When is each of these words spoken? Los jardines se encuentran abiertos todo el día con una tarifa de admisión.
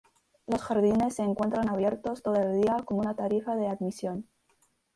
Los 0.47 0.63
jardines 0.63 1.13
se 1.13 1.21
encuentran 1.21 1.69
abiertos 1.69 2.23
todo 2.23 2.33
el 2.37 2.59
día 2.59 2.75
con 2.85 2.97
una 2.97 3.15
tarifa 3.15 3.55
de 3.55 3.67
admisión. 3.67 4.27